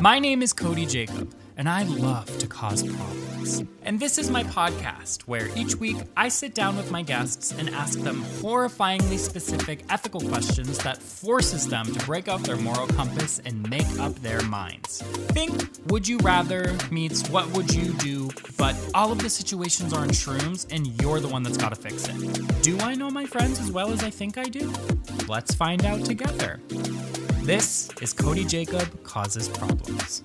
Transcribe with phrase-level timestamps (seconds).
[0.00, 3.64] My name is Cody Jacob, and I love to cause problems.
[3.82, 7.68] And this is my podcast, where each week I sit down with my guests and
[7.70, 13.40] ask them horrifyingly specific ethical questions that forces them to break out their moral compass
[13.44, 15.02] and make up their minds.
[15.32, 20.04] Think Would You Rather meets What Would You Do, but all of the situations are
[20.04, 22.62] in shrooms, and you're the one that's got to fix it.
[22.62, 24.72] Do I know my friends as well as I think I do?
[25.26, 26.60] Let's find out together.
[27.48, 30.22] This is Cody Jacob Causes Problems.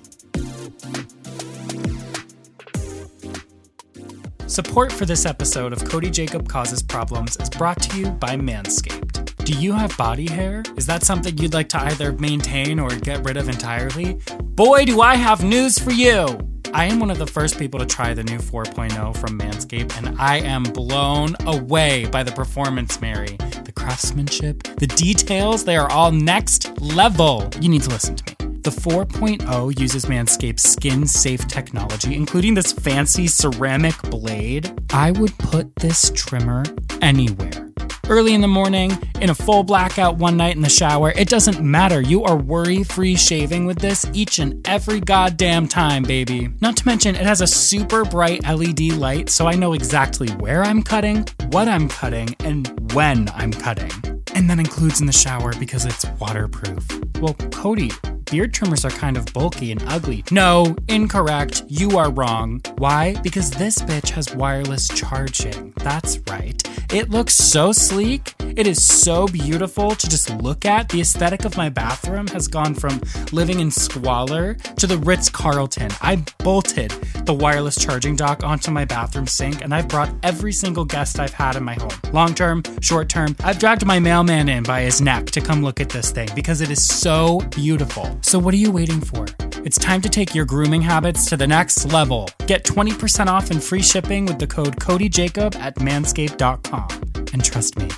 [4.45, 9.45] Support for this episode of Cody Jacob Causes Problems is brought to you by Manscaped.
[9.45, 10.63] Do you have body hair?
[10.75, 14.19] Is that something you'd like to either maintain or get rid of entirely?
[14.43, 16.27] Boy, do I have news for you!
[16.73, 20.19] I am one of the first people to try the new 4.0 from Manscaped, and
[20.19, 23.37] I am blown away by the performance, Mary.
[23.83, 27.49] Craftsmanship, the details, they are all next level.
[27.59, 28.61] You need to listen to me.
[28.61, 34.71] The 4.0 uses Manscaped's skin safe technology, including this fancy ceramic blade.
[34.93, 36.63] I would put this trimmer
[37.01, 37.62] anywhere.
[38.09, 41.61] Early in the morning, in a full blackout one night in the shower, it doesn't
[41.61, 42.01] matter.
[42.01, 46.49] You are worry free shaving with this each and every goddamn time, baby.
[46.59, 50.63] Not to mention, it has a super bright LED light, so I know exactly where
[50.63, 53.91] I'm cutting, what I'm cutting, and when I'm cutting.
[54.35, 56.85] And that includes in the shower because it's waterproof.
[57.21, 57.91] Well, Cody,
[58.33, 60.23] beard trimmers are kind of bulky and ugly.
[60.31, 61.61] No, incorrect.
[61.67, 62.61] You are wrong.
[62.79, 63.13] Why?
[63.21, 65.71] Because this bitch has wireless charging.
[65.77, 66.59] That's right.
[66.91, 68.33] It looks so sleek.
[68.39, 70.89] It is so beautiful to just look at.
[70.89, 75.89] The aesthetic of my bathroom has gone from living in squalor to the Ritz Carlton.
[76.01, 76.91] I bolted
[77.25, 81.33] the wireless charging dock onto my bathroom sink and I've brought every single guest I've
[81.33, 81.99] had in my home.
[82.11, 85.79] Long term, short term, I've dragged my mailman in by his neck to come look
[85.79, 88.17] at this thing because it is so beautiful.
[88.23, 89.25] So, what are you waiting for?
[89.63, 92.29] It's time to take your grooming habits to the next level.
[92.47, 96.87] Get 20% off and free shipping with the code CodyJacob at manscaped.com.
[97.31, 97.89] And trust me,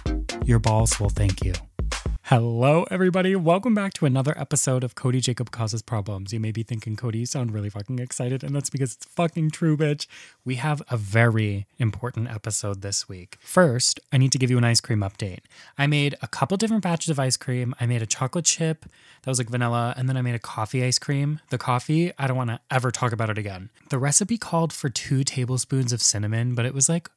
[0.43, 1.53] your balls will thank you.
[2.29, 3.35] Hello, everybody.
[3.35, 6.33] Welcome back to another episode of Cody Jacob Causes Problems.
[6.33, 9.51] You may be thinking, Cody, you sound really fucking excited, and that's because it's fucking
[9.51, 10.07] true, bitch.
[10.43, 13.37] We have a very important episode this week.
[13.41, 15.41] First, I need to give you an ice cream update.
[15.77, 17.75] I made a couple different batches of ice cream.
[17.79, 18.85] I made a chocolate chip
[19.21, 21.41] that was like vanilla, and then I made a coffee ice cream.
[21.51, 23.69] The coffee, I don't want to ever talk about it again.
[23.89, 27.07] The recipe called for two tablespoons of cinnamon, but it was like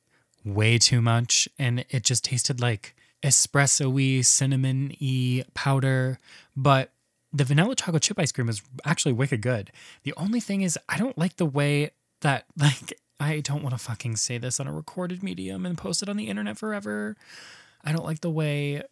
[0.44, 6.18] way too much, and it just tasted like espresso-y, cinnamon-y powder,
[6.56, 6.92] but
[7.32, 9.70] the vanilla chocolate chip ice cream is actually wicked good.
[10.04, 11.90] The only thing is I don't like the way
[12.20, 16.02] that like I don't want to fucking say this on a recorded medium and post
[16.02, 17.16] it on the internet forever.
[17.84, 18.82] I don't like the way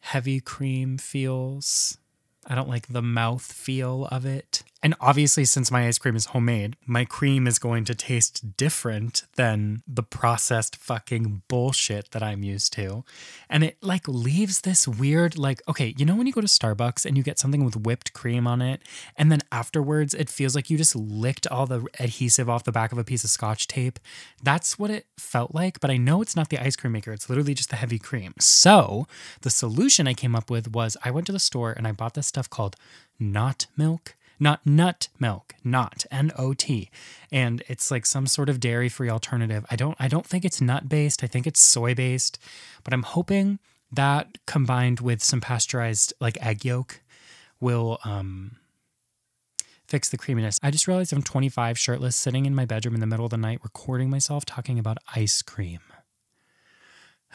[0.00, 1.98] heavy cream feels.
[2.46, 4.64] I don't like the mouth feel of it.
[4.82, 9.22] And obviously, since my ice cream is homemade, my cream is going to taste different
[9.36, 13.04] than the processed fucking bullshit that I'm used to.
[13.48, 17.06] And it like leaves this weird, like, okay, you know, when you go to Starbucks
[17.06, 18.82] and you get something with whipped cream on it,
[19.16, 22.90] and then afterwards it feels like you just licked all the adhesive off the back
[22.90, 24.00] of a piece of scotch tape?
[24.42, 25.78] That's what it felt like.
[25.78, 28.34] But I know it's not the ice cream maker, it's literally just the heavy cream.
[28.40, 29.06] So
[29.42, 32.14] the solution I came up with was I went to the store and I bought
[32.14, 32.74] this stuff called
[33.20, 36.90] Not Milk not nut milk, not N O T.
[37.30, 39.64] And it's like some sort of dairy-free alternative.
[39.70, 41.22] I don't I don't think it's nut based.
[41.22, 42.40] I think it's soy based,
[42.82, 43.60] but I'm hoping
[43.92, 47.00] that combined with some pasteurized like egg yolk
[47.60, 48.56] will um
[49.86, 50.58] fix the creaminess.
[50.60, 53.36] I just realized I'm 25 shirtless sitting in my bedroom in the middle of the
[53.36, 55.80] night recording myself talking about ice cream.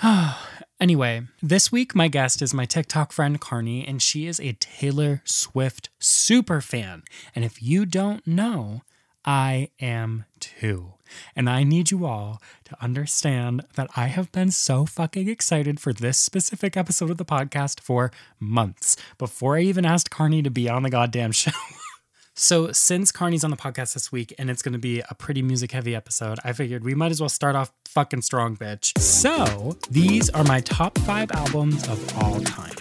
[0.79, 5.21] anyway, this week my guest is my TikTok friend Karni, and she is a Taylor
[5.25, 7.03] Swift super fan.
[7.35, 8.81] And if you don't know,
[9.25, 10.93] I am too.
[11.35, 15.93] And I need you all to understand that I have been so fucking excited for
[15.93, 20.69] this specific episode of the podcast for months before I even asked Karni to be
[20.69, 21.51] on the goddamn show.
[22.39, 25.41] So, since Karni's on the podcast this week and it's going to be a pretty
[25.41, 28.95] music heavy episode, I figured we might as well start off fucking strong, bitch.
[28.99, 32.75] So, these are my top five albums of all time.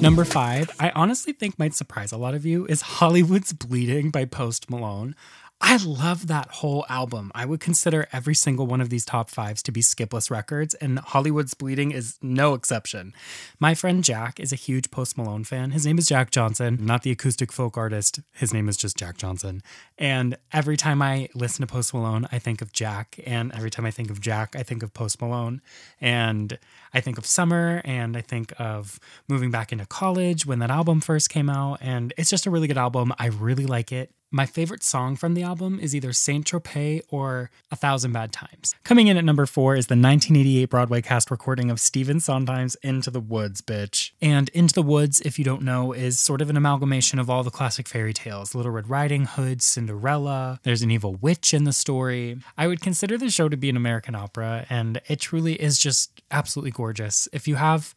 [0.00, 4.24] Number five, I honestly think might surprise a lot of you, is Hollywood's Bleeding by
[4.24, 5.16] Post Malone.
[5.64, 7.30] I love that whole album.
[7.36, 10.98] I would consider every single one of these top fives to be skipless records, and
[10.98, 13.14] Hollywood's Bleeding is no exception.
[13.60, 15.70] My friend Jack is a huge Post Malone fan.
[15.70, 18.18] His name is Jack Johnson, not the acoustic folk artist.
[18.32, 19.62] His name is just Jack Johnson.
[19.96, 23.20] And every time I listen to Post Malone, I think of Jack.
[23.24, 25.62] And every time I think of Jack, I think of Post Malone.
[26.00, 26.58] And
[26.92, 28.98] I think of summer and I think of
[29.28, 31.78] moving back into college when that album first came out.
[31.80, 33.12] And it's just a really good album.
[33.16, 34.10] I really like it.
[34.34, 38.74] My favorite song from the album is either Saint Tropez or A Thousand Bad Times.
[38.82, 43.10] Coming in at number four is the 1988 Broadway cast recording of Stephen Sondheim's Into
[43.10, 44.12] the Woods, bitch.
[44.22, 47.42] And Into the Woods, if you don't know, is sort of an amalgamation of all
[47.42, 51.72] the classic fairy tales Little Red Riding Hood, Cinderella, there's an evil witch in the
[51.74, 52.38] story.
[52.56, 56.22] I would consider the show to be an American opera, and it truly is just
[56.30, 57.28] absolutely gorgeous.
[57.34, 57.94] If you have,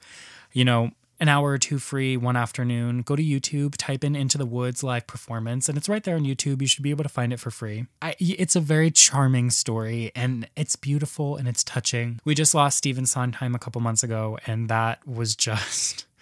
[0.52, 4.38] you know, an hour or two free one afternoon, go to YouTube, type in Into
[4.38, 6.62] the Woods live performance, and it's right there on YouTube.
[6.62, 7.86] You should be able to find it for free.
[8.02, 12.20] I, it's a very charming story, and it's beautiful and it's touching.
[12.26, 16.06] We just lost Stephen Sondheim a couple months ago, and that was just.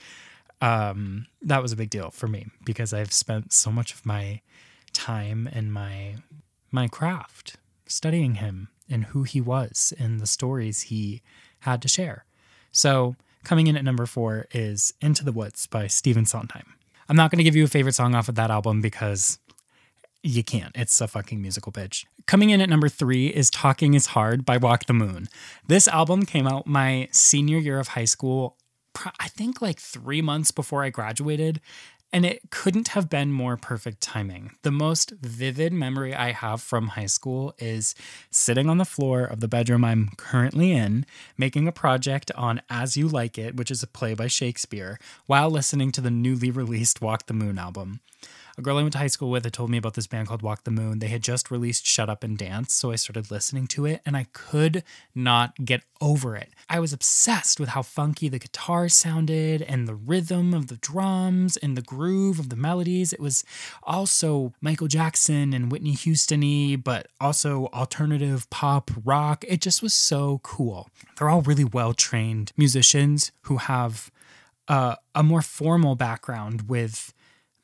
[0.62, 4.40] Um, that was a big deal for me because I've spent so much of my
[4.94, 6.16] time and my
[6.72, 11.22] my craft studying him and who he was and the stories he
[11.60, 12.24] had to share.
[12.72, 16.76] So Coming in at number four is Into the Woods by Stephen Sondheim.
[17.10, 19.38] I'm not going to give you a favorite song off of that album because
[20.24, 20.72] you can't.
[20.76, 22.06] It's a fucking musical bitch.
[22.26, 25.28] Coming in at number three is Talking is Hard by Walk the Moon.
[25.68, 28.56] This album came out my senior year of high school,
[29.20, 31.60] I think like three months before I graduated.
[32.14, 34.52] And it couldn't have been more perfect timing.
[34.62, 37.96] The most vivid memory I have from high school is
[38.30, 41.08] sitting on the floor of the bedroom I'm currently in,
[41.40, 45.50] making a project on As You Like It, which is a play by Shakespeare, while
[45.50, 48.00] listening to the newly released Walk the Moon album
[48.58, 50.44] a girl I went to high school with had told me about this band called
[50.44, 51.00] Walk the Moon.
[51.00, 54.16] They had just released Shut Up and Dance, so I started listening to it and
[54.16, 54.84] I could
[55.16, 56.50] not get over it.
[56.70, 61.58] I was obsessed with how funky the guitar sounded and the rhythm of the drums
[61.58, 63.12] and the groove of the melodies.
[63.12, 63.44] It was
[63.82, 66.34] also Michael Jackson and Whitney Houston
[66.84, 69.46] but also alternative pop rock.
[69.48, 70.90] It just was so cool.
[71.16, 74.12] They're all really well trained musicians who have
[74.68, 77.14] uh, a more formal background with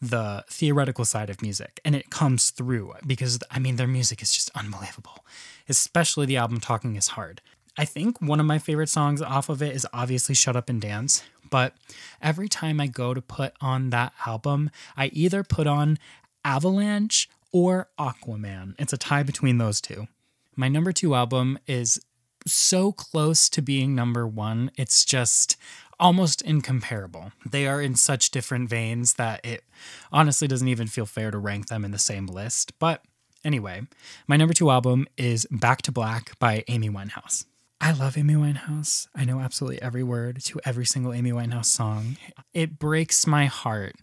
[0.02, 4.32] the theoretical side of music and it comes through because I mean their music is
[4.32, 5.26] just unbelievable.
[5.68, 7.42] Especially the album Talking is Hard.
[7.78, 10.82] I think one of my favorite songs off of it is obviously Shut Up and
[10.82, 11.76] Dance, but
[12.22, 15.98] every time I go to put on that album, I either put on
[16.44, 18.76] Avalanche or Aquaman.
[18.78, 20.08] It's a tie between those two.
[20.56, 22.00] My number 2 album is
[22.46, 24.72] so close to being number 1.
[24.78, 25.58] It's just
[26.00, 27.32] almost incomparable.
[27.50, 29.64] They are in such different veins that it
[30.12, 32.78] honestly doesn't even feel fair to rank them in the same list.
[32.80, 33.04] But
[33.44, 33.82] anyway,
[34.28, 37.46] my number two album is Back to Black by Amy Winehouse.
[37.82, 39.08] I love Amy Winehouse.
[39.16, 42.18] I know absolutely every word to every single Amy Winehouse song.
[42.54, 43.96] It breaks my heart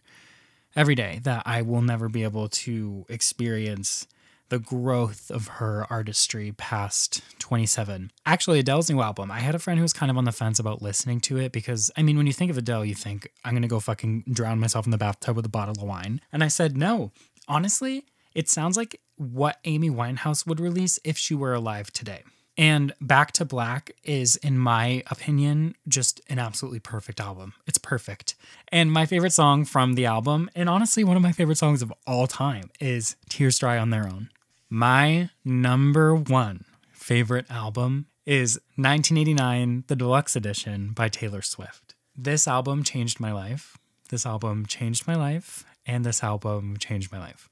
[0.75, 4.06] every day that I will never be able to experience
[4.48, 8.10] the growth of her artistry past 27.
[8.25, 10.58] Actually, Adele's new album, I had a friend who was kind of on the fence
[10.58, 13.52] about listening to it because, I mean, when you think of Adele, you think, I'm
[13.52, 16.20] going to go fucking drown myself in the bathtub with a bottle of wine.
[16.32, 17.12] And I said, no,
[17.48, 18.04] honestly,
[18.34, 22.22] it sounds like what Amy Winehouse would release if she were alive today.
[22.58, 27.52] And Back to Black is, in my opinion, just an absolutely perfect album.
[27.66, 28.34] It's perfect.
[28.72, 31.93] And my favorite song from the album, and honestly, one of my favorite songs of
[32.06, 34.31] all time, is Tears Dry on Their Own.
[34.69, 41.95] My number one favorite album is 1989, the deluxe edition by Taylor Swift.
[42.17, 43.79] This album changed my life.
[44.09, 45.65] This album changed my life.
[45.87, 47.49] And this album changed my life.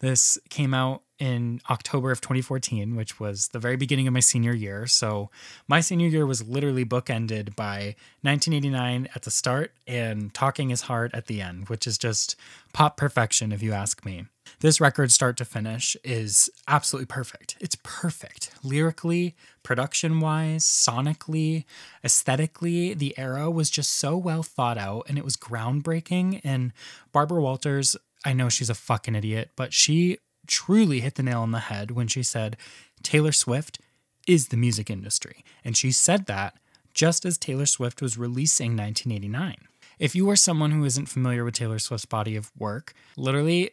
[0.00, 4.54] This came out in October of 2014, which was the very beginning of my senior
[4.54, 4.88] year.
[4.88, 5.30] So
[5.68, 11.14] my senior year was literally bookended by 1989 at the start and Talking is Hard
[11.14, 12.34] at the end, which is just
[12.72, 14.24] pop perfection, if you ask me.
[14.60, 17.56] This record, start to finish, is absolutely perfect.
[17.60, 18.50] It's perfect.
[18.62, 21.64] Lyrically, production wise, sonically,
[22.04, 26.42] aesthetically, the era was just so well thought out and it was groundbreaking.
[26.44, 26.74] And
[27.10, 31.52] Barbara Walters, I know she's a fucking idiot, but she truly hit the nail on
[31.52, 32.58] the head when she said
[33.02, 33.80] Taylor Swift
[34.26, 35.42] is the music industry.
[35.64, 36.58] And she said that
[36.92, 39.56] just as Taylor Swift was releasing 1989.
[39.98, 43.70] If you are someone who isn't familiar with Taylor Swift's body of work, literally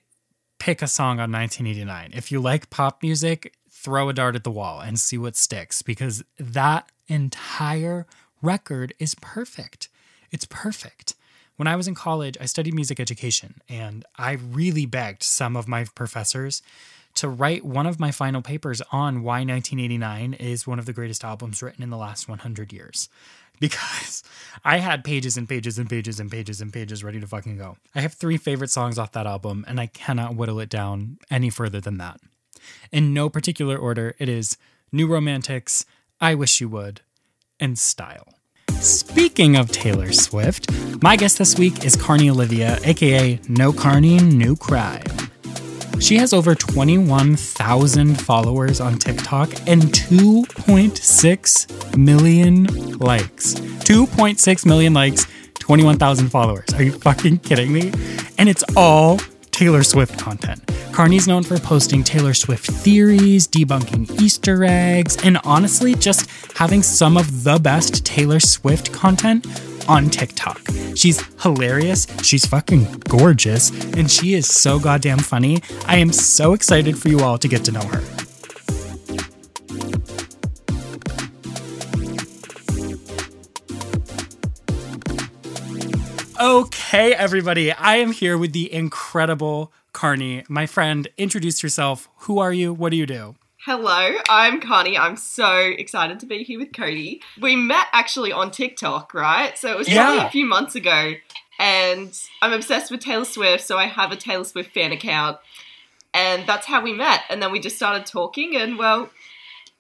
[0.67, 2.11] pick a song on 1989.
[2.13, 5.81] If you like pop music, throw a dart at the wall and see what sticks
[5.81, 8.05] because that entire
[8.41, 9.87] record is perfect.
[10.29, 11.15] It's perfect.
[11.55, 15.69] When I was in college, I studied music education, and I really begged some of
[15.69, 16.61] my professors
[17.15, 21.23] to write one of my final papers on why 1989 is one of the greatest
[21.23, 23.07] albums written in the last 100 years.
[23.59, 24.23] Because
[24.63, 27.77] I had pages and pages and pages and pages and pages ready to fucking go.
[27.95, 31.49] I have three favorite songs off that album, and I cannot whittle it down any
[31.49, 32.19] further than that.
[32.91, 34.57] In no particular order, it is
[34.91, 35.85] New Romantics,
[36.19, 37.01] I Wish You Would,
[37.59, 38.27] and Style.
[38.79, 40.71] Speaking of Taylor Swift,
[41.01, 45.16] my guest this week is Karni Olivia, aka No Karni, New Crime.
[45.99, 52.65] She has over 21,000 followers on TikTok and 2.6 million
[52.99, 53.55] likes.
[53.55, 55.25] 2.6 million likes,
[55.55, 56.73] 21,000 followers.
[56.75, 57.91] Are you fucking kidding me?
[58.37, 59.17] And it's all
[59.51, 60.63] Taylor Swift content.
[60.91, 67.17] Karni's known for posting Taylor Swift theories, debunking Easter eggs, and honestly, just having some
[67.17, 69.45] of the best Taylor Swift content
[69.87, 70.61] on TikTok.
[70.95, 75.61] She's hilarious, she's fucking gorgeous, and she is so goddamn funny.
[75.85, 78.03] I am so excited for you all to get to know her.
[86.39, 90.47] Okay, everybody, I am here with the incredible Karni.
[90.47, 92.07] My friend, introduce yourself.
[92.19, 92.73] Who are you?
[92.73, 93.35] What do you do?
[93.67, 94.97] Hello, I'm Karni.
[94.97, 97.21] I'm so excited to be here with Cody.
[97.37, 99.57] We met actually on TikTok, right?
[99.57, 100.27] So it was probably Yeah.
[100.27, 101.15] a few months ago.
[101.59, 105.37] And I'm obsessed with Taylor Swift, so I have a Taylor Swift fan account.
[106.13, 107.23] And that's how we met.
[107.29, 109.09] And then we just started talking, and well,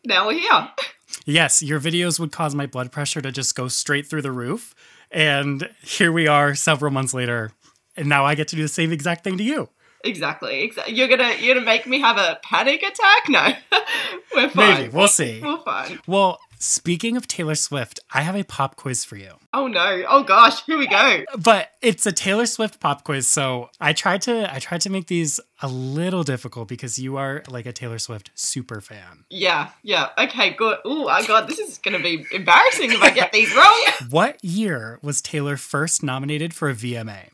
[0.03, 0.69] now we're here.
[1.25, 4.75] Yes, your videos would cause my blood pressure to just go straight through the roof.
[5.11, 7.51] And here we are several months later.
[7.95, 9.69] And now I get to do the same exact thing to you.
[10.03, 10.71] Exactly.
[10.87, 13.29] You're gonna you're gonna make me have a panic attack?
[13.29, 13.53] No,
[14.35, 14.81] we're fine.
[14.81, 14.89] Maybe.
[14.89, 15.41] We'll see.
[15.43, 15.99] We're fine.
[16.07, 19.33] Well, speaking of Taylor Swift, I have a pop quiz for you.
[19.53, 20.03] Oh no.
[20.07, 20.63] Oh gosh.
[20.65, 21.23] Here we go.
[21.37, 25.07] But it's a Taylor Swift pop quiz, so I tried to I tried to make
[25.07, 29.25] these a little difficult because you are like a Taylor Swift super fan.
[29.29, 29.69] Yeah.
[29.81, 30.09] Yeah.
[30.17, 30.51] Okay.
[30.51, 30.77] Good.
[30.85, 31.47] Oh, I God.
[31.47, 33.83] This is gonna be embarrassing if I get these wrong.
[34.09, 37.29] What year was Taylor first nominated for a VMA?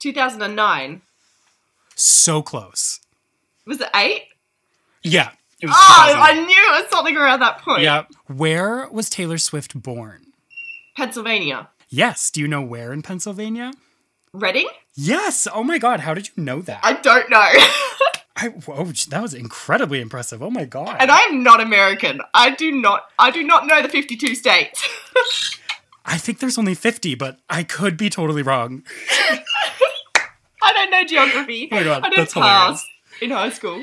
[0.00, 1.00] 2009.
[2.04, 2.98] So close.
[3.64, 4.22] Was it eight?
[5.04, 5.30] Yeah.
[5.60, 7.82] It was Oh, I knew it was something around that point.
[7.82, 8.06] Yeah.
[8.26, 10.32] Where was Taylor Swift born?
[10.96, 11.68] Pennsylvania.
[11.88, 12.32] Yes.
[12.32, 13.70] Do you know where in Pennsylvania?
[14.32, 14.66] Reading?
[14.96, 15.46] Yes.
[15.54, 16.00] Oh my God.
[16.00, 16.80] How did you know that?
[16.82, 17.38] I don't know.
[18.36, 20.42] I, whoa, that was incredibly impressive.
[20.42, 20.96] Oh my God.
[20.98, 22.20] and I am not American.
[22.34, 23.04] I do not.
[23.16, 24.88] I do not know the 52 states.
[26.04, 28.82] I think there's only 50, but I could be totally wrong.
[30.62, 31.68] I don't know geography.
[31.72, 32.86] Oh my God, I didn't that's pass
[33.20, 33.82] in high school.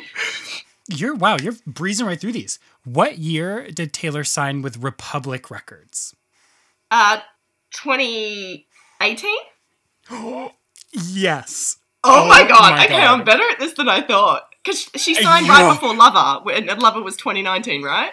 [0.88, 2.58] You're, wow, you're breezing right through these.
[2.84, 6.16] What year did Taylor sign with Republic Records?
[6.90, 7.20] Uh,
[7.72, 9.36] 2018.
[10.92, 11.78] Yes.
[12.04, 12.72] Oh, Oh my god.
[12.72, 13.20] my okay, God.
[13.20, 14.48] I'm better at this than I thought.
[14.64, 15.68] Because she signed Yeah.
[15.68, 18.12] right before Lover, and Lover was 2019, right?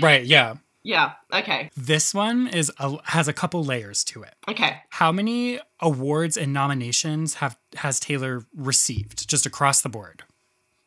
[0.00, 0.54] Right, yeah.
[0.82, 1.12] Yeah.
[1.32, 1.70] Okay.
[1.76, 4.34] This one is a, has a couple layers to it.
[4.48, 4.78] Okay.
[4.90, 10.22] How many awards and nominations have has Taylor received just across the board?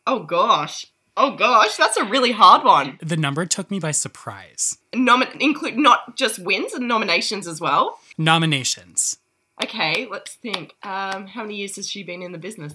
[0.08, 0.88] Oh gosh.
[1.18, 2.98] Oh gosh, that's a really hard one.
[3.02, 4.78] The number took me by surprise.
[4.94, 8.00] Nomin- include not just wins and nominations as well.
[8.18, 9.18] Nominations.
[9.62, 10.74] Okay, let's think.
[10.84, 12.74] Um, how many years has she been in the business?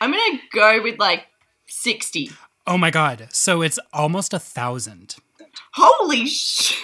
[0.00, 1.26] I'm gonna go with like
[1.66, 2.30] 60.
[2.68, 3.28] Oh my god.
[3.32, 5.16] So it's almost a thousand.
[5.72, 6.76] Holy sh!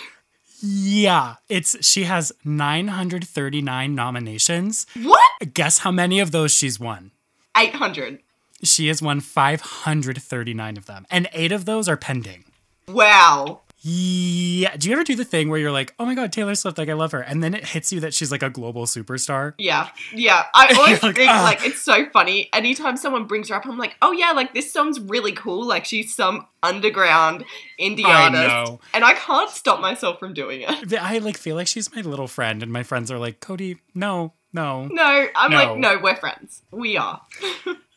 [0.63, 1.35] Yeah.
[1.51, 4.87] It's she has 939 nominations.
[5.03, 5.53] What?
[5.53, 7.11] Guess how many of those she's won?
[7.55, 8.21] 800.
[8.63, 12.45] She has won 539 of them, and eight of those are pending.
[12.89, 13.61] Wow.
[13.87, 14.75] Yeah.
[14.79, 16.89] Do you ever do the thing where you're like, oh my God, Taylor Swift, like,
[16.89, 17.21] I love her.
[17.21, 19.53] And then it hits you that she's like a global superstar?
[19.59, 20.45] Yeah, yeah.
[20.55, 22.49] I always like, think "Ah." like it's so funny.
[22.55, 25.67] Anytime someone brings her up, I'm like, oh yeah, like this song's really cool.
[25.67, 27.45] Like she's some underground
[27.79, 28.81] indie I artist, know.
[28.95, 30.95] and I can't stop myself from doing it.
[30.95, 34.33] I like feel like she's my little friend, and my friends are like, Cody, no,
[34.55, 34.87] no.
[34.91, 35.57] No, I'm No.
[35.59, 36.63] like, no, we're friends.
[36.71, 37.21] We are.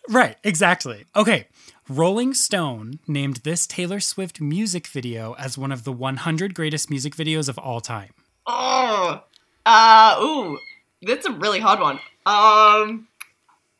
[0.09, 1.03] Right, exactly.
[1.17, 1.47] Okay.
[1.89, 7.15] Rolling Stone named this Taylor Swift music video as one of the 100 greatest music
[7.15, 8.09] videos of all time.
[8.45, 9.23] Oh,
[9.65, 10.59] uh, ooh,
[11.01, 11.99] that's a really hard one.
[12.25, 13.07] Um,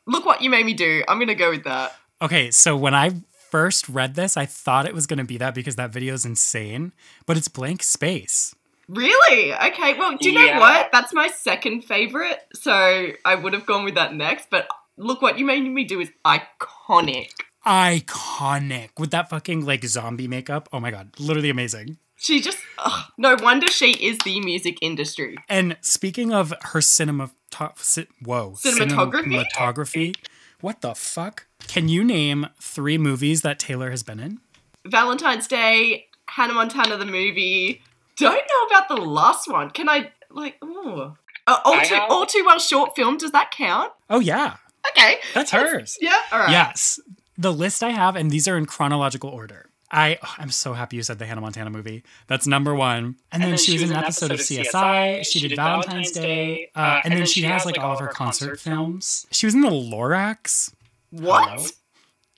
[0.06, 1.04] look what you made me do.
[1.06, 1.96] I'm gonna go with that.
[2.22, 3.10] Okay, so when I
[3.50, 6.24] first read this, I thought it was going to be that because that video is
[6.24, 6.92] insane,
[7.26, 8.54] but it's blank space.
[8.88, 9.54] Really?
[9.54, 9.94] Okay.
[9.96, 10.90] Well, do you know what?
[10.92, 12.40] That's my second favorite.
[12.54, 14.48] So I would have gone with that next.
[14.50, 17.30] But look what you made me do is iconic.
[17.66, 20.68] Iconic with that fucking like zombie makeup.
[20.72, 21.98] Oh my god, literally amazing.
[22.16, 25.36] She just ugh, no wonder she is the music industry.
[25.48, 29.44] And speaking of her cinema, to- ci- whoa, Cinematography?
[29.54, 30.16] cinematography.
[30.60, 31.46] What the fuck?
[31.68, 34.40] Can you name three movies that Taylor has been in?
[34.86, 37.82] Valentine's Day, Hannah Montana the movie.
[38.16, 39.70] Don't know about the last one.
[39.70, 40.56] Can I like?
[40.62, 41.14] Oh,
[41.46, 43.16] uh, all I too have- all too well short film.
[43.18, 43.92] Does that count?
[44.10, 44.56] Oh, yeah.
[44.90, 45.98] Okay, That's hers.
[46.00, 46.18] yeah.
[46.32, 46.50] All right.
[46.50, 46.98] Yes.
[47.38, 49.68] The list I have, and these are in chronological order.
[49.90, 52.02] I oh, I'm so happy you said the Hannah Montana movie.
[52.26, 53.16] That's number one.
[53.32, 55.24] And, then, she was in an episode, of CSI.
[55.24, 56.70] She, did Valentine's Day.
[56.74, 59.26] Uh, and, then, she has like all of her concert films.
[59.30, 60.74] She was in the Lorax.
[61.10, 61.48] What?
[61.48, 61.66] Hello?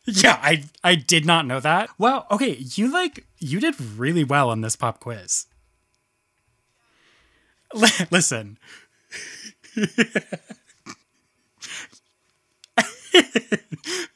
[0.06, 1.90] Yeah, I I did not know that.
[1.98, 5.46] Well, okay, you like you did really well on this pop quiz.
[7.74, 8.58] Li- Listen.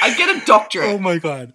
[0.00, 0.88] I get a doctorate.
[0.90, 1.54] Oh my god.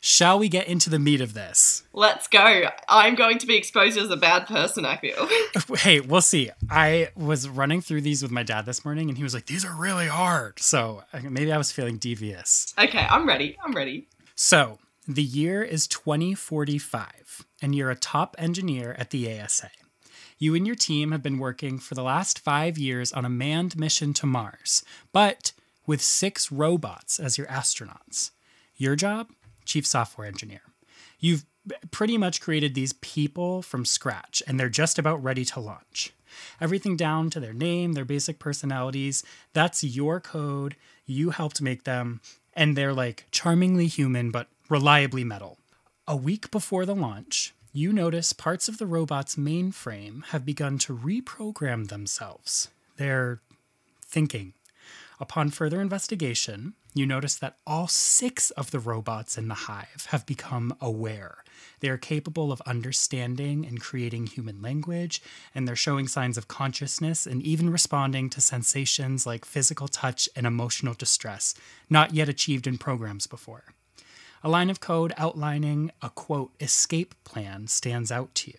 [0.00, 1.82] Shall we get into the meat of this?
[1.92, 2.68] Let's go.
[2.88, 4.84] I'm going to be exposed as a bad person.
[4.84, 5.28] I feel.
[5.78, 6.50] Hey, we'll see.
[6.70, 9.64] I was running through these with my dad this morning and he was like, these
[9.64, 10.60] are really hard.
[10.60, 12.72] So maybe I was feeling devious.
[12.78, 13.56] okay, I'm ready.
[13.64, 14.08] I'm ready.
[14.34, 19.70] So the year is 2045 and you're a top engineer at the ASA.
[20.38, 23.76] You and your team have been working for the last five years on a manned
[23.76, 25.52] mission to Mars, but
[25.88, 28.30] with six robots as your astronauts.
[28.76, 29.30] Your job?
[29.64, 30.60] Chief software engineer.
[31.18, 31.46] You've
[31.90, 36.12] pretty much created these people from scratch, and they're just about ready to launch.
[36.60, 40.76] Everything down to their name, their basic personalities, that's your code.
[41.06, 42.20] You helped make them,
[42.52, 45.58] and they're like charmingly human but reliably metal.
[46.06, 50.96] A week before the launch, you notice parts of the robot's mainframe have begun to
[50.96, 52.68] reprogram themselves.
[52.98, 53.40] They're
[54.04, 54.52] thinking.
[55.20, 60.24] Upon further investigation, you notice that all six of the robots in the hive have
[60.26, 61.42] become aware.
[61.80, 65.20] They are capable of understanding and creating human language,
[65.54, 70.46] and they're showing signs of consciousness and even responding to sensations like physical touch and
[70.46, 71.52] emotional distress,
[71.90, 73.64] not yet achieved in programs before.
[74.44, 78.58] A line of code outlining a quote escape plan stands out to you.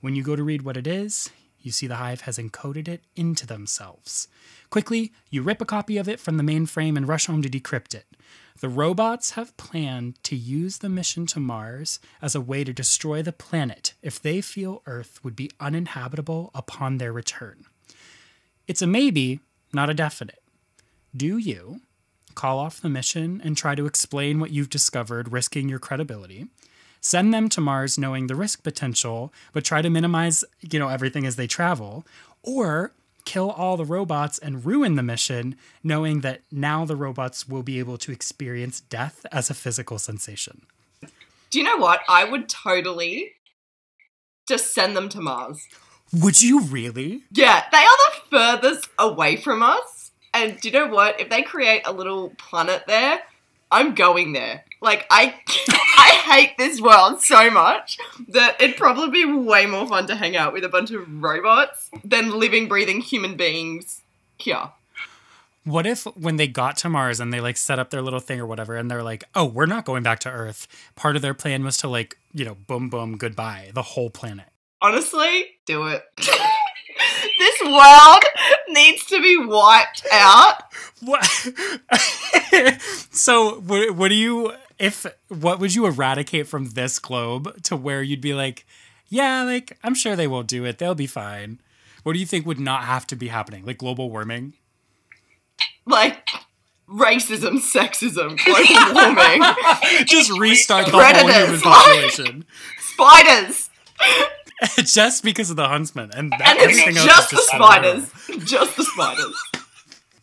[0.00, 1.30] When you go to read what it is,
[1.64, 4.28] you see the hive has encoded it into themselves.
[4.70, 7.94] Quickly, you rip a copy of it from the mainframe and rush home to decrypt
[7.94, 8.06] it.
[8.60, 13.22] The robots have planned to use the mission to Mars as a way to destroy
[13.22, 17.64] the planet if they feel Earth would be uninhabitable upon their return.
[18.68, 19.40] It's a maybe,
[19.72, 20.42] not a definite.
[21.16, 21.80] Do you
[22.34, 26.46] call off the mission and try to explain what you've discovered, risking your credibility?
[27.04, 31.26] Send them to Mars knowing the risk potential, but try to minimize, you know, everything
[31.26, 32.06] as they travel,
[32.42, 32.92] or
[33.26, 37.78] kill all the robots and ruin the mission, knowing that now the robots will be
[37.78, 40.62] able to experience death as a physical sensation.
[41.50, 42.00] Do you know what?
[42.08, 43.32] I would totally
[44.48, 45.62] just send them to Mars.
[46.10, 47.24] Would you really?
[47.32, 50.10] Yeah, they are the furthest away from us.
[50.32, 51.20] And do you know what?
[51.20, 53.20] If they create a little planet there,
[53.70, 54.64] I'm going there.
[54.84, 55.34] Like I
[55.98, 60.36] I hate this world so much that it'd probably be way more fun to hang
[60.36, 64.02] out with a bunch of robots than living, breathing human beings
[64.38, 64.70] here.
[65.64, 68.38] What if when they got to Mars and they like set up their little thing
[68.38, 71.32] or whatever and they're like, "Oh, we're not going back to Earth." Part of their
[71.32, 74.46] plan was to like, you know, boom boom goodbye the whole planet.
[74.82, 76.04] Honestly, do it.
[77.38, 78.24] this world
[78.68, 80.64] needs to be wiped out.
[81.00, 81.24] What?
[83.10, 84.52] so, what, what do you
[84.84, 88.66] if what would you eradicate from this globe to where you'd be like,
[89.08, 90.78] yeah, like I'm sure they won't do it.
[90.78, 91.60] They'll be fine.
[92.02, 93.64] What do you think would not have to be happening?
[93.64, 94.52] Like global warming?
[95.86, 96.28] Like
[96.86, 101.62] racism, sexism, global warming, Just restart the whole human Predators.
[101.62, 102.44] population.
[102.78, 103.70] spiders.
[104.84, 108.12] just because of the huntsman and, that, And it's just the just of spiders.
[108.44, 109.42] Just the spiders.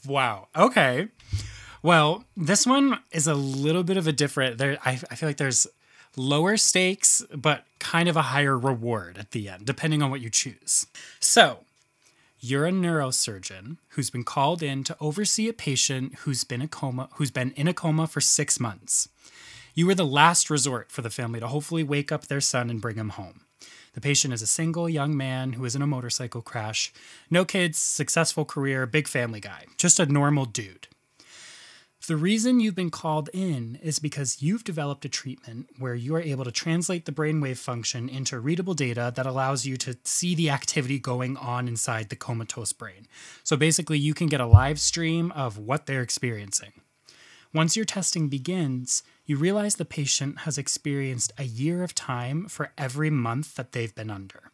[0.05, 0.49] Wow.
[0.55, 1.07] Okay.
[1.83, 4.57] Well, this one is a little bit of a different.
[4.57, 5.65] There, I, I feel like there's
[6.15, 10.29] lower stakes, but kind of a higher reward at the end, depending on what you
[10.29, 10.85] choose.
[11.19, 11.59] So,
[12.39, 17.09] you're a neurosurgeon who's been called in to oversee a patient who's been a coma,
[17.13, 19.09] who's been in a coma for six months.
[19.73, 22.81] You were the last resort for the family to hopefully wake up their son and
[22.81, 23.41] bring him home.
[23.93, 26.91] The patient is a single young man who is in a motorcycle crash.
[27.29, 29.65] No kids, successful career, big family guy.
[29.77, 30.87] Just a normal dude.
[32.11, 36.21] The reason you've been called in is because you've developed a treatment where you are
[36.21, 40.49] able to translate the brainwave function into readable data that allows you to see the
[40.49, 43.07] activity going on inside the comatose brain.
[43.45, 46.73] So basically, you can get a live stream of what they're experiencing.
[47.53, 52.73] Once your testing begins, you realize the patient has experienced a year of time for
[52.77, 54.51] every month that they've been under.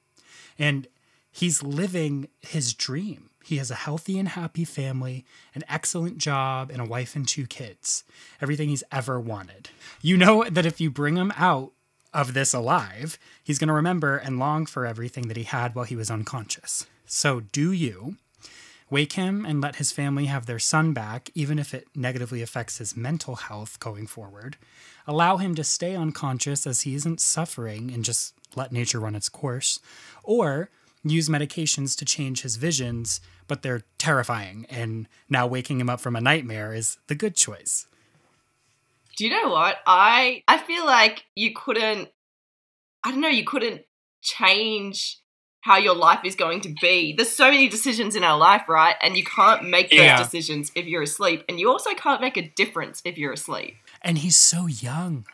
[0.59, 0.85] And
[1.31, 3.26] he's living his dream.
[3.47, 5.23] He has a healthy and happy family,
[5.55, 8.03] an excellent job, and a wife and two kids.
[8.41, 9.69] Everything he's ever wanted.
[10.01, 11.71] You know that if you bring him out
[12.13, 15.85] of this alive, he's going to remember and long for everything that he had while
[15.85, 16.87] he was unconscious.
[17.05, 18.17] So, do you
[18.89, 22.79] wake him and let his family have their son back, even if it negatively affects
[22.79, 24.57] his mental health going forward?
[25.07, 29.29] Allow him to stay unconscious as he isn't suffering and just let nature run its
[29.29, 29.79] course?
[30.21, 30.69] Or
[31.11, 36.15] use medications to change his visions, but they're terrifying, and now waking him up from
[36.15, 37.85] a nightmare is the good choice.
[39.17, 39.77] Do you know what?
[39.85, 42.09] I I feel like you couldn't
[43.03, 43.81] I don't know, you couldn't
[44.21, 45.19] change
[45.61, 47.13] how your life is going to be.
[47.13, 48.95] There's so many decisions in our life, right?
[49.01, 50.17] And you can't make those Yeah.
[50.17, 51.43] decisions if you're asleep.
[51.49, 53.75] And you also can't make a difference if you're asleep.
[54.01, 55.25] And he's so young.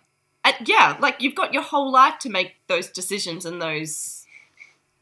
[0.43, 4.22] And yeah, like you've got your whole life to make those decisions and those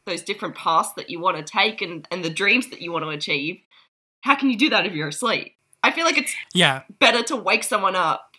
[0.06, 3.04] those different paths that you want to take and, and the dreams that you want
[3.04, 3.60] to achieve.
[4.22, 5.54] How can you do that if you're asleep?
[5.82, 8.36] I feel like it's Yeah, better to wake someone up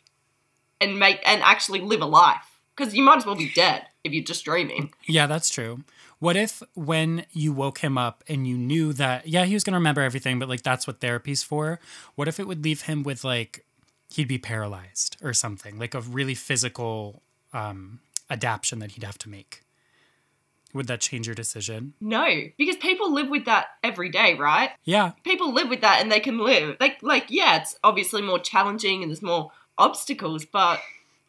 [0.80, 2.44] and make and actually live a life.
[2.76, 4.94] Because you might as well be dead if you're just dreaming.
[5.06, 5.84] Yeah, that's true.
[6.18, 9.74] What if when you woke him up and you knew that, yeah, he was going
[9.74, 11.80] to remember everything, but like that's what therapy's for?
[12.16, 13.66] What if it would leave him with like,
[14.10, 17.22] he'd be paralyzed or something, like a really physical
[17.54, 18.00] um,
[18.30, 19.62] adaptation that he'd have to make?
[20.74, 21.94] Would that change your decision?
[22.02, 24.72] No, because people live with that every day, right?
[24.84, 26.78] Yeah, People live with that and they can live.
[26.80, 30.80] Like like yeah, it's obviously more challenging and there's more obstacles, but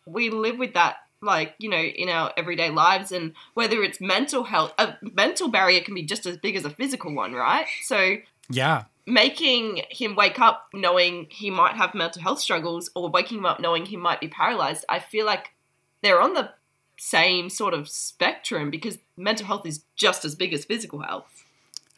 [0.06, 4.44] we live with that like, you know, in our everyday lives and whether it's mental
[4.44, 7.66] health, a mental barrier can be just as big as a physical one, right?
[7.82, 8.16] So
[8.50, 13.46] yeah, making him wake up knowing he might have mental health struggles or waking him
[13.46, 15.52] up knowing he might be paralyzed, I feel like
[16.02, 16.50] they're on the
[16.98, 21.44] same sort of spectrum because mental health is just as big as physical health.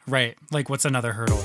[0.07, 0.37] right.
[0.51, 1.43] Like, what's another hurdle?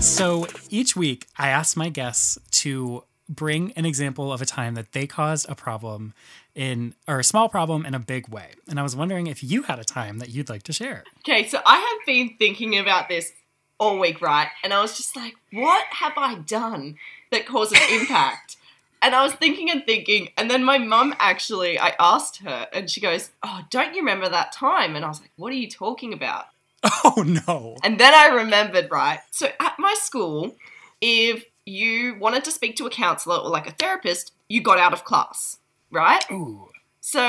[0.00, 4.92] So each week, I ask my guests to bring an example of a time that
[4.92, 6.14] they caused a problem
[6.54, 8.50] in, or a small problem in a big way.
[8.68, 11.04] And I was wondering if you had a time that you'd like to share.
[11.20, 13.32] Okay, so I have been thinking about this
[13.78, 14.48] all week, right?
[14.62, 16.96] And I was just like, what have I done
[17.30, 18.56] that causes impact?
[19.02, 22.90] And I was thinking and thinking, and then my mum actually, I asked her, and
[22.90, 24.96] she goes, Oh, don't you remember that time?
[24.96, 26.46] And I was like, What are you talking about?
[27.04, 27.76] Oh no.
[27.82, 29.20] And then I remembered, right?
[29.30, 30.56] So at my school,
[31.00, 34.92] if you wanted to speak to a counselor or like a therapist, you got out
[34.92, 35.58] of class,
[35.90, 36.24] right?
[36.30, 36.68] Ooh.
[37.00, 37.20] So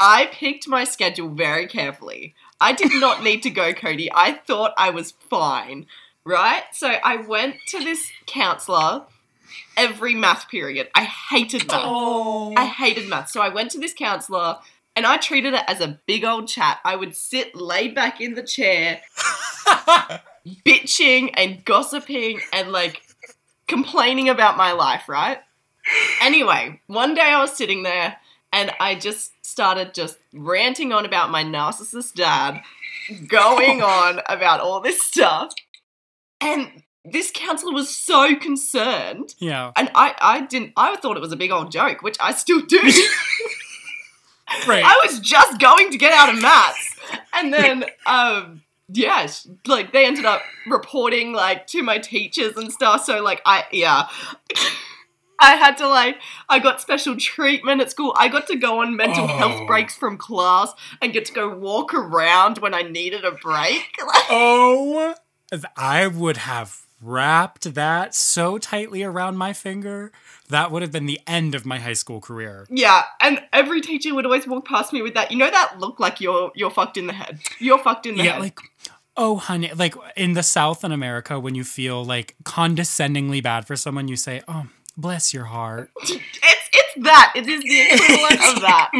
[0.00, 2.34] I picked my schedule very carefully.
[2.60, 4.10] I did not need to go, Cody.
[4.14, 5.86] I thought I was fine,
[6.24, 6.64] right?
[6.72, 9.06] So I went to this counselor
[9.76, 10.88] every math period.
[10.94, 11.82] I hated math.
[11.82, 12.54] Oh.
[12.56, 13.30] I hated math.
[13.30, 14.58] So I went to this counselor
[14.96, 16.78] and I treated it as a big old chat.
[16.84, 19.00] I would sit laid back in the chair,
[20.66, 23.02] bitching and gossiping and like
[23.66, 25.38] complaining about my life, right?
[26.20, 28.16] Anyway, one day I was sitting there
[28.52, 32.62] and I just started just ranting on about my narcissist dad,
[33.28, 35.52] going on about all this stuff.
[36.40, 39.34] And this counselor was so concerned.
[39.38, 39.72] yeah.
[39.76, 42.60] And I, I didn't, I thought it was a big old joke, which I still
[42.60, 42.80] do.
[44.66, 44.84] Right.
[44.84, 46.96] I was just going to get out of maths.
[47.34, 49.28] And then, um, yeah,
[49.66, 53.04] like they ended up reporting like to my teachers and stuff.
[53.04, 54.08] So like I, yeah.
[55.40, 58.14] I had to like, I got special treatment at school.
[58.18, 59.26] I got to go on mental Oh.
[59.26, 63.86] health breaks from class and get to go walk around when I needed a break.
[64.06, 65.14] Like, Oh,
[65.76, 70.12] I would have wrapped that so tightly around my finger.
[70.50, 72.66] That would have been the end of my high school career.
[72.70, 75.30] yeah, and every teacher would always walk past me with that.
[75.30, 77.38] You know that look like you're you're fucked in the head.
[77.58, 78.40] You're fucked in the Yeah, head.
[78.42, 78.58] like,
[79.16, 83.76] oh, honey, like in the South in America, when you feel like condescendingly bad for
[83.76, 84.66] someone, you say, oh,
[85.00, 85.90] bless your heart.
[86.02, 86.20] it's
[86.72, 87.32] it's that.
[87.34, 88.90] It is the equivalent of that.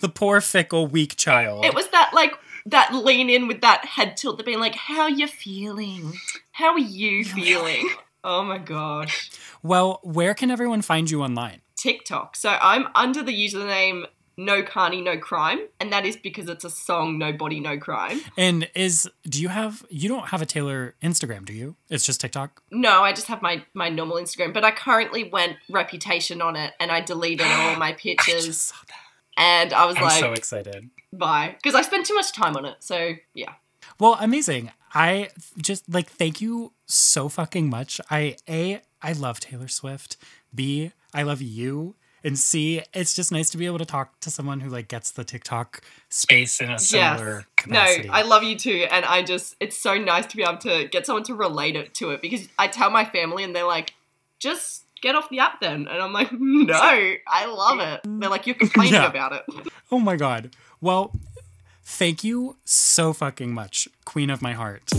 [0.00, 1.64] The poor, fickle, weak child.
[1.64, 2.32] It was that like
[2.66, 6.14] that lean in with that head tilt, that being like, "How you feeling?
[6.52, 7.88] How are you feeling?"
[8.24, 9.30] Oh my gosh,
[9.62, 11.60] well, where can everyone find you online?
[11.76, 12.36] TikTok.
[12.36, 14.04] So I'm under the username
[14.36, 18.20] No Karni No Crime, and that is because it's a song No Body No Crime.
[18.36, 21.76] And is, do you have, you don't have a Taylor Instagram, do you?
[21.90, 22.62] It's just TikTok?
[22.70, 26.72] No, I just have my my normal Instagram, but I currently went reputation on it,
[26.80, 28.94] and I deleted all my I pictures, that.
[29.36, 30.90] and I was I'm like, so excited.
[31.12, 32.76] bye, because I spent too much time on it.
[32.80, 33.52] So yeah.
[34.00, 34.70] Well, amazing.
[34.94, 38.00] I just like thank you so fucking much.
[38.10, 40.16] I A, I love Taylor Swift.
[40.54, 41.94] B, I love you.
[42.24, 42.82] And see.
[42.94, 45.82] it's just nice to be able to talk to someone who like gets the TikTok
[46.08, 47.44] space in a similar yes.
[47.56, 48.08] capacity.
[48.08, 50.86] No, I love you too, and I just it's so nice to be able to
[50.88, 53.94] get someone to relate it to it because I tell my family and they're like,
[54.38, 58.00] just get off the app then, and I'm like, no, I love it.
[58.04, 59.08] They're like, you're complaining Yeah.
[59.08, 59.42] about it.
[59.90, 60.54] Oh my god.
[60.80, 61.12] Well,
[61.84, 64.90] thank you so fucking much, Queen of my heart.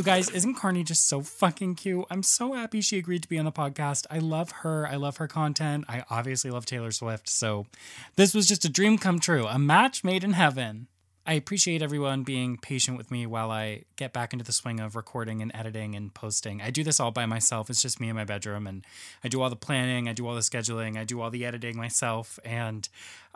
[0.00, 2.06] You guys, isn't Karni just so fucking cute?
[2.10, 4.06] I'm so happy she agreed to be on the podcast.
[4.10, 4.88] I love her.
[4.88, 5.84] I love her content.
[5.90, 7.28] I obviously love Taylor Swift.
[7.28, 7.66] So
[8.16, 10.86] this was just a dream come true, a match made in heaven.
[11.26, 14.96] I appreciate everyone being patient with me while I get back into the swing of
[14.96, 16.62] recording and editing and posting.
[16.62, 17.68] I do this all by myself.
[17.68, 18.86] It's just me in my bedroom, and
[19.22, 21.76] I do all the planning, I do all the scheduling, I do all the editing
[21.76, 22.38] myself.
[22.42, 22.88] And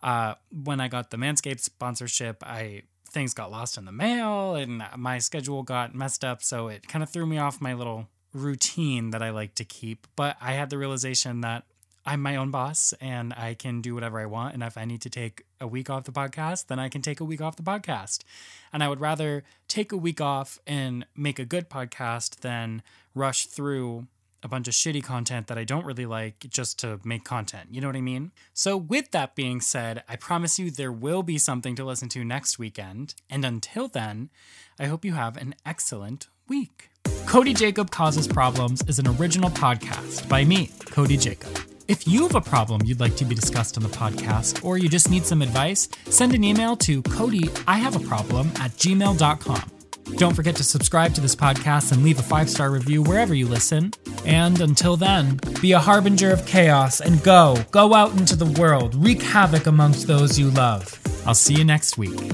[0.02, 4.82] uh, when I got the Manscaped sponsorship, I things got lost in the mail, and
[4.96, 9.10] my schedule got messed up, so it kind of threw me off my little routine
[9.10, 10.06] that I like to keep.
[10.16, 11.64] But I had the realization that
[12.06, 14.52] I'm my own boss and I can do whatever I want.
[14.52, 17.20] And if I need to take a week off the podcast, then I can take
[17.20, 18.24] a week off the podcast.
[18.72, 22.82] And I would rather take a week off and make a good podcast than
[23.14, 24.06] rush through
[24.44, 27.70] a bunch of shitty content that I don't really like just to make content.
[27.72, 28.30] You know what I mean?
[28.52, 32.24] So, with that being said, I promise you there will be something to listen to
[32.24, 33.14] next weekend.
[33.30, 34.28] And until then,
[34.78, 36.90] I hope you have an excellent week.
[37.26, 41.58] Cody Jacob Causes Problems is an original podcast by me, Cody Jacob.
[41.88, 44.88] If you have a problem you'd like to be discussed on the podcast, or you
[44.88, 49.70] just need some advice, send an email to Cody, I have a problem at gmail.com.
[50.16, 53.46] Don't forget to subscribe to this podcast and leave a five star review wherever you
[53.46, 53.92] listen.
[54.24, 58.94] And until then, be a harbinger of chaos and go, go out into the world,
[58.94, 60.98] wreak havoc amongst those you love.
[61.26, 62.32] I'll see you next week.